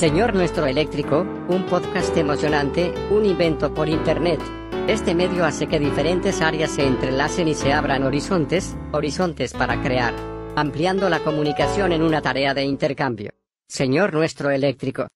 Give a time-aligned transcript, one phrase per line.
[0.00, 4.40] Señor Nuestro Eléctrico, un podcast emocionante, un invento por Internet.
[4.88, 10.14] Este medio hace que diferentes áreas se entrelacen y se abran horizontes, horizontes para crear,
[10.56, 13.32] ampliando la comunicación en una tarea de intercambio.
[13.68, 15.08] Señor Nuestro Eléctrico.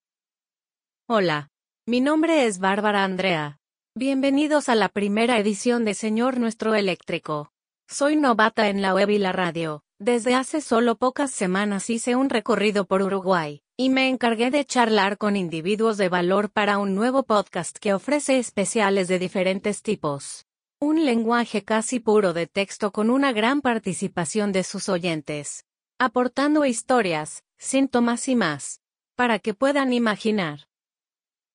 [1.09, 1.49] Hola.
[1.87, 3.61] Mi nombre es Bárbara Andrea.
[3.95, 7.53] Bienvenidos a la primera edición de Señor Nuestro Eléctrico.
[7.89, 9.83] Soy novata en la web y la radio.
[9.99, 15.19] Desde hace solo pocas semanas hice un recorrido por Uruguay, y me encargué de charlar
[15.19, 20.47] con individuos de valor para un nuevo podcast que ofrece especiales de diferentes tipos.
[20.81, 25.65] Un lenguaje casi puro de texto con una gran participación de sus oyentes.
[25.99, 28.81] Aportando historias, síntomas y más.
[29.17, 30.69] Para que puedan imaginar.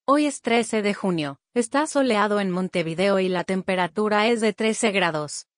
[0.06, 4.92] Hoy es 13 de junio, está soleado en Montevideo y la temperatura es de 13
[4.92, 5.49] grados.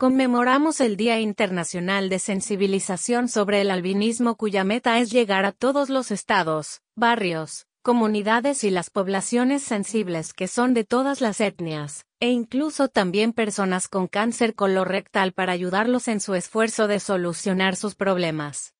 [0.00, 5.90] Conmemoramos el Día Internacional de Sensibilización sobre el Albinismo cuya meta es llegar a todos
[5.90, 12.30] los estados, barrios, comunidades y las poblaciones sensibles que son de todas las etnias, e
[12.30, 18.72] incluso también personas con cáncer colorectal para ayudarlos en su esfuerzo de solucionar sus problemas.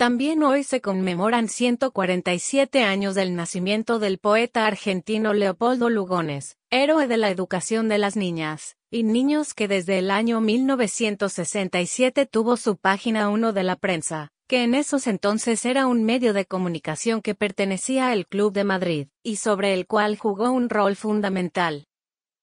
[0.00, 7.18] También hoy se conmemoran 147 años del nacimiento del poeta argentino Leopoldo Lugones, héroe de
[7.18, 13.28] la educación de las niñas, y niños que desde el año 1967 tuvo su página
[13.28, 18.10] 1 de la prensa, que en esos entonces era un medio de comunicación que pertenecía
[18.10, 21.84] al Club de Madrid, y sobre el cual jugó un rol fundamental.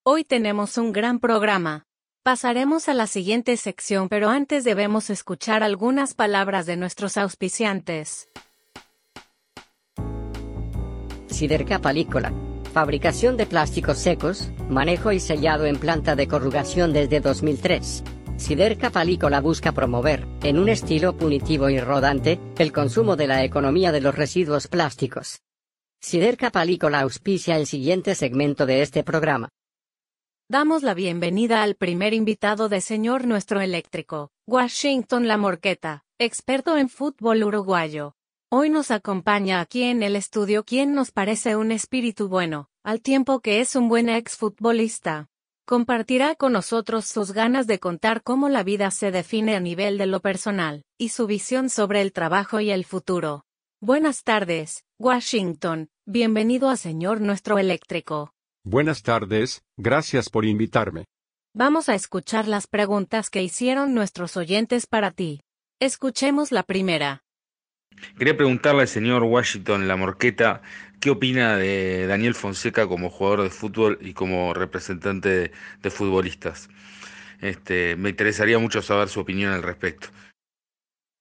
[0.03, 1.87] Hoy tenemos un gran programa.
[2.27, 8.27] Pasaremos a la siguiente sección pero antes debemos escuchar algunas palabras de nuestros auspiciantes.
[11.27, 12.33] Siderca Palícola
[12.73, 18.03] Fabricación de plásticos secos, manejo y sellado en planta de corrugación desde 2003.
[18.35, 23.93] Siderca Palícola busca promover, en un estilo punitivo y rodante, el consumo de la economía
[23.93, 25.39] de los residuos plásticos.
[26.01, 29.47] Siderca Palícola auspicia el siguiente segmento de este programa.
[30.49, 36.87] Damos la bienvenida al primer invitado de Señor Nuestro Eléctrico, Washington La Morqueta, experto en
[36.87, 38.15] fútbol uruguayo.
[38.49, 43.41] Hoy nos acompaña aquí en el estudio quien nos parece un espíritu bueno, al tiempo
[43.41, 45.27] que es un buen exfutbolista.
[45.65, 50.05] Compartirá con nosotros sus ganas de contar cómo la vida se define a nivel de
[50.05, 53.43] lo personal, y su visión sobre el trabajo y el futuro.
[53.81, 58.31] Buenas tardes, Washington, bienvenido a Señor Nuestro Eléctrico.
[58.69, 61.05] Buenas tardes, gracias por invitarme.
[61.53, 65.39] Vamos a escuchar las preguntas que hicieron nuestros oyentes para ti.
[65.79, 67.23] Escuchemos la primera.
[68.17, 70.63] Quería preguntarle al señor Washington La Morqueta
[70.99, 75.51] qué opina de Daniel Fonseca como jugador de fútbol y como representante de,
[75.81, 76.67] de futbolistas.
[77.39, 80.09] Este, me interesaría mucho saber su opinión al respecto.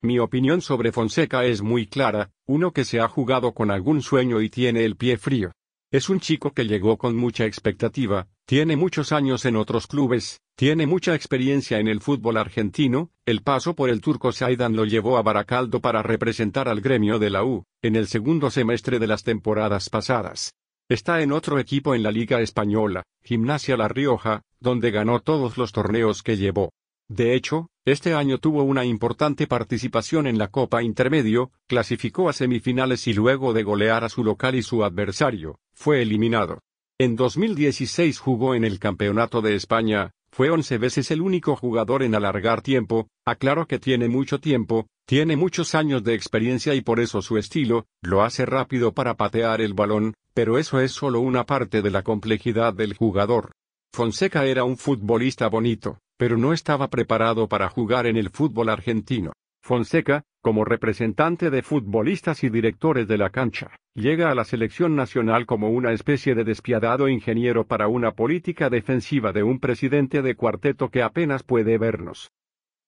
[0.01, 4.41] Mi opinión sobre Fonseca es muy clara, uno que se ha jugado con algún sueño
[4.41, 5.53] y tiene el pie frío.
[5.89, 10.85] Es un chico que llegó con mucha expectativa, tiene muchos años en otros clubes, tiene
[10.85, 15.21] mucha experiencia en el fútbol argentino, el paso por el turco Saidan lo llevó a
[15.21, 19.89] Baracaldo para representar al gremio de la U, en el segundo semestre de las temporadas
[19.89, 20.55] pasadas.
[20.89, 25.71] Está en otro equipo en la Liga Española, Gimnasia La Rioja, donde ganó todos los
[25.71, 26.73] torneos que llevó.
[27.07, 33.07] De hecho, este año tuvo una importante participación en la Copa Intermedio, clasificó a semifinales
[33.07, 36.63] y luego de golear a su local y su adversario, fue eliminado.
[36.99, 42.15] En 2016 jugó en el Campeonato de España, fue once veces el único jugador en
[42.15, 47.21] alargar tiempo, aclaro que tiene mucho tiempo, tiene muchos años de experiencia y por eso
[47.21, 51.83] su estilo, lo hace rápido para patear el balón, pero eso es solo una parte
[51.83, 53.51] de la complejidad del jugador.
[53.93, 59.33] Fonseca era un futbolista bonito, pero no estaba preparado para jugar en el fútbol argentino.
[59.61, 65.45] Fonseca, como representante de futbolistas y directores de la cancha, llega a la selección nacional
[65.45, 70.87] como una especie de despiadado ingeniero para una política defensiva de un presidente de cuarteto
[70.87, 72.31] que apenas puede vernos.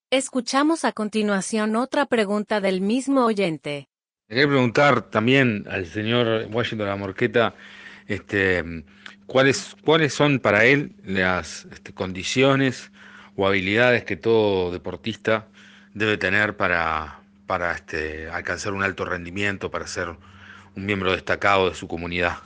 [0.09, 3.89] Escuchamos a continuación otra pregunta del mismo oyente.
[4.29, 7.55] Quería preguntar también al señor Washington La Morqueta,
[8.07, 8.85] este,
[9.25, 12.89] ¿cuáles, cuáles son para él las este, condiciones
[13.35, 15.49] o habilidades que todo deportista
[15.93, 17.18] debe tener para,
[17.49, 22.43] para este, alcanzar un alto rendimiento, para ser un miembro destacado de su comunidad.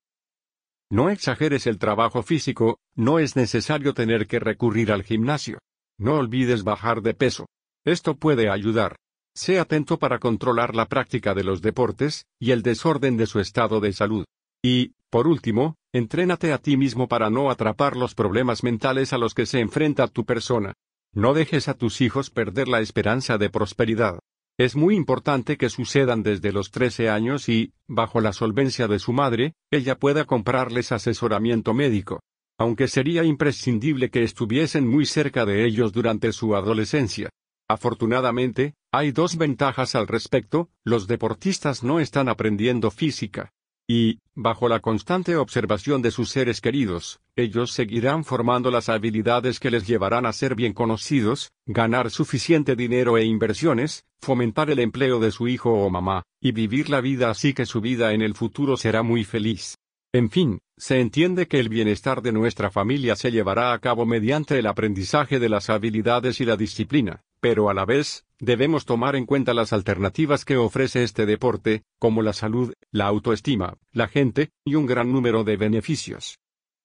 [0.89, 5.59] No exageres el trabajo físico, no es necesario tener que recurrir al gimnasio.
[5.99, 7.47] No olvides bajar de peso.
[7.83, 8.95] Esto puede ayudar.
[9.35, 13.81] Sé atento para controlar la práctica de los deportes y el desorden de su estado
[13.81, 14.23] de salud.
[14.63, 19.33] Y, por último, entrénate a ti mismo para no atrapar los problemas mentales a los
[19.33, 20.71] que se enfrenta tu persona.
[21.13, 24.19] No dejes a tus hijos perder la esperanza de prosperidad.
[24.63, 29.11] Es muy importante que sucedan desde los 13 años y, bajo la solvencia de su
[29.11, 32.21] madre, ella pueda comprarles asesoramiento médico.
[32.57, 37.29] Aunque sería imprescindible que estuviesen muy cerca de ellos durante su adolescencia.
[37.67, 43.51] Afortunadamente, hay dos ventajas al respecto, los deportistas no están aprendiendo física.
[43.87, 49.71] Y, bajo la constante observación de sus seres queridos, ellos seguirán formando las habilidades que
[49.71, 55.31] les llevarán a ser bien conocidos, ganar suficiente dinero e inversiones, fomentar el empleo de
[55.31, 58.77] su hijo o mamá, y vivir la vida así que su vida en el futuro
[58.77, 59.77] será muy feliz.
[60.13, 64.59] En fin, se entiende que el bienestar de nuestra familia se llevará a cabo mediante
[64.59, 69.25] el aprendizaje de las habilidades y la disciplina, pero a la vez, debemos tomar en
[69.25, 74.75] cuenta las alternativas que ofrece este deporte, como la salud, la autoestima, la gente, y
[74.75, 76.39] un gran número de beneficios.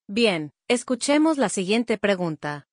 [0.07, 2.67] Bien, escuchemos la siguiente pregunta.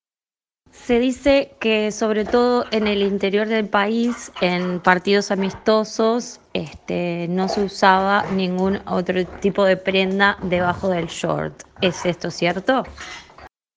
[0.71, 7.47] Se dice que sobre todo en el interior del país, en partidos amistosos, este, no
[7.47, 11.63] se usaba ningún otro tipo de prenda debajo del short.
[11.81, 12.83] ¿Es esto cierto?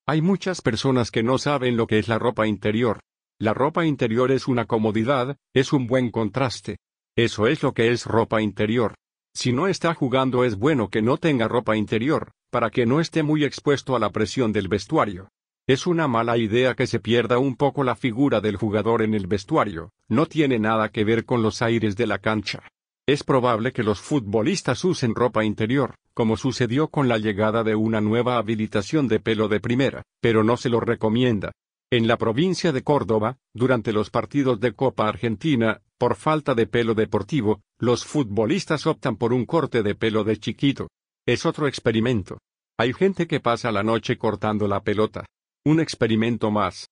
[0.07, 2.99] Hay muchas personas que no saben lo que es la ropa interior.
[3.41, 6.79] La ropa interior es una comodidad, es un buen contraste.
[7.15, 8.95] Eso es lo que es ropa interior.
[9.33, 13.23] Si no está jugando es bueno que no tenga ropa interior, para que no esté
[13.23, 15.29] muy expuesto a la presión del vestuario.
[15.67, 19.27] Es una mala idea que se pierda un poco la figura del jugador en el
[19.27, 22.63] vestuario, no tiene nada que ver con los aires de la cancha.
[23.07, 28.01] Es probable que los futbolistas usen ropa interior, como sucedió con la llegada de una
[28.01, 31.53] nueva habilitación de pelo de primera, pero no se lo recomienda.
[31.91, 36.93] En la provincia de Córdoba, durante los partidos de Copa Argentina, por falta de pelo
[36.93, 40.89] deportivo, los futbolistas optan por un corte de pelo de chiquito.
[41.27, 42.37] Es otro experimento.
[42.77, 45.25] Hay gente que pasa la noche cortando la pelota.
[45.65, 46.89] Un experimento más.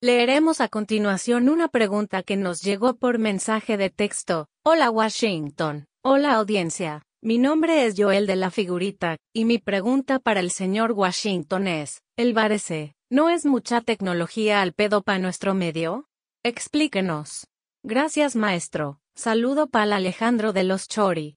[0.00, 4.46] Leeremos a continuación una pregunta que nos llegó por mensaje de texto.
[4.64, 5.84] Hola Washington.
[6.02, 7.02] Hola audiencia.
[7.22, 12.00] Mi nombre es Joel de la Figurita, y mi pregunta para el señor Washington es,
[12.16, 16.06] ¿el Varese, no es mucha tecnología al pedo para nuestro medio?
[16.44, 17.48] Explíquenos.
[17.82, 19.00] Gracias maestro.
[19.16, 21.36] Saludo para Alejandro de los Chori.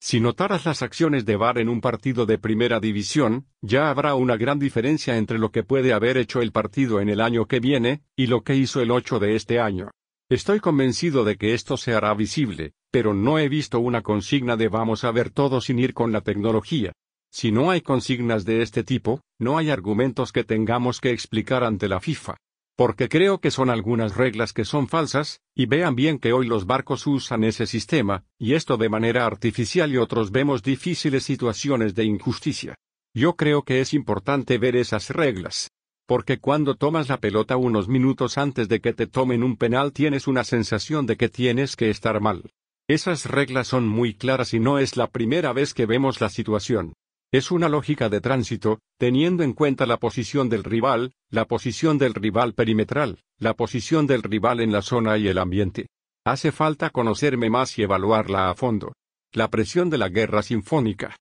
[0.00, 4.36] Si notaras las acciones de VAR en un partido de primera división, ya habrá una
[4.36, 8.02] gran diferencia entre lo que puede haber hecho el partido en el año que viene,
[8.16, 9.92] y lo que hizo el 8 de este año.
[10.28, 14.68] Estoy convencido de que esto se hará visible, pero no he visto una consigna de
[14.68, 16.92] vamos a ver todo sin ir con la tecnología.
[17.38, 21.86] Si no hay consignas de este tipo, no hay argumentos que tengamos que explicar ante
[21.86, 22.36] la FIFA
[22.76, 26.66] porque creo que son algunas reglas que son falsas, y vean bien que hoy los
[26.66, 32.04] barcos usan ese sistema, y esto de manera artificial y otros vemos difíciles situaciones de
[32.04, 32.74] injusticia.
[33.14, 35.70] Yo creo que es importante ver esas reglas.
[36.06, 40.26] Porque cuando tomas la pelota unos minutos antes de que te tomen un penal tienes
[40.26, 42.50] una sensación de que tienes que estar mal.
[42.88, 46.92] Esas reglas son muy claras y no es la primera vez que vemos la situación.
[47.32, 52.14] Es una lógica de tránsito, teniendo en cuenta la posición del rival, la posición del
[52.14, 55.88] rival perimetral, la posición del rival en la zona y el ambiente.
[56.24, 58.92] Hace falta conocerme más y evaluarla a fondo.
[59.32, 61.16] La presión de la guerra sinfónica.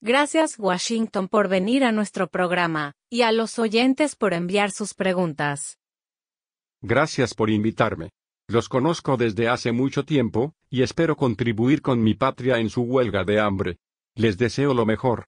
[0.00, 5.78] Gracias Washington por venir a nuestro programa, y a los oyentes por enviar sus preguntas.
[6.82, 8.10] Gracias por invitarme.
[8.46, 13.24] Los conozco desde hace mucho tiempo, y espero contribuir con mi patria en su huelga
[13.24, 13.78] de hambre.
[14.16, 15.26] Les deseo lo mejor.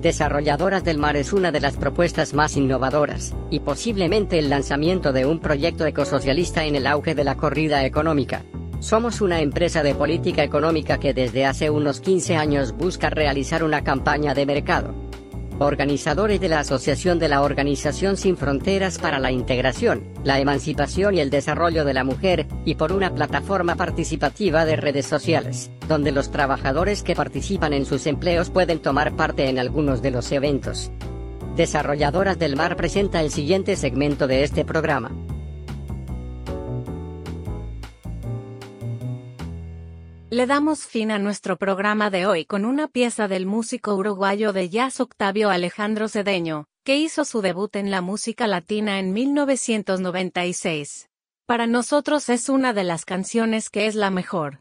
[0.00, 5.26] Desarrolladoras del Mar es una de las propuestas más innovadoras, y posiblemente el lanzamiento de
[5.26, 8.44] un proyecto ecosocialista en el auge de la corrida económica.
[8.78, 13.82] Somos una empresa de política económica que desde hace unos 15 años busca realizar una
[13.82, 15.07] campaña de mercado
[15.58, 21.20] organizadores de la Asociación de la Organización Sin Fronteras para la Integración, la Emancipación y
[21.20, 26.30] el Desarrollo de la Mujer, y por una plataforma participativa de redes sociales, donde los
[26.30, 30.90] trabajadores que participan en sus empleos pueden tomar parte en algunos de los eventos.
[31.56, 35.10] Desarrolladoras del Mar presenta el siguiente segmento de este programa.
[40.30, 44.68] Le damos fin a nuestro programa de hoy con una pieza del músico uruguayo de
[44.68, 51.08] jazz Octavio Alejandro Cedeño, que hizo su debut en la música latina en 1996.
[51.46, 54.60] Para nosotros es una de las canciones que es la mejor.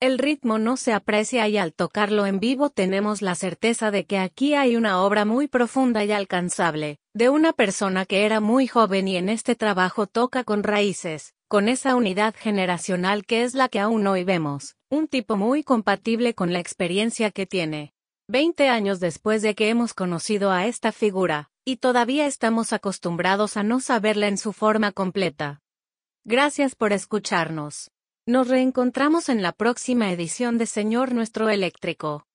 [0.00, 4.16] El ritmo no se aprecia y al tocarlo en vivo tenemos la certeza de que
[4.16, 9.06] aquí hay una obra muy profunda y alcanzable, de una persona que era muy joven
[9.06, 13.80] y en este trabajo toca con raíces, con esa unidad generacional que es la que
[13.80, 17.92] aún hoy vemos, un tipo muy compatible con la experiencia que tiene.
[18.28, 23.64] Veinte años después de que hemos conocido a esta figura, y todavía estamos acostumbrados a
[23.64, 25.60] no saberla en su forma completa.
[26.24, 27.90] Gracias por escucharnos.
[28.26, 32.26] Nos reencontramos en la próxima edición de Señor Nuestro Eléctrico.